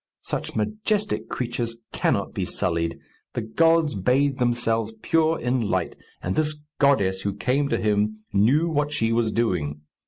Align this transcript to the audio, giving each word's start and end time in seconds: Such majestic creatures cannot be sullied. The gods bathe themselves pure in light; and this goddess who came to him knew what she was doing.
Such 0.23 0.55
majestic 0.55 1.29
creatures 1.29 1.77
cannot 1.91 2.33
be 2.33 2.43
sullied. 2.43 2.97
The 3.33 3.41
gods 3.41 3.93
bathe 3.93 4.39
themselves 4.39 4.93
pure 5.03 5.39
in 5.39 5.61
light; 5.61 5.95
and 6.23 6.35
this 6.35 6.57
goddess 6.79 7.21
who 7.21 7.35
came 7.35 7.69
to 7.69 7.77
him 7.77 8.23
knew 8.33 8.67
what 8.67 8.91
she 8.91 9.13
was 9.13 9.31
doing. 9.31 9.81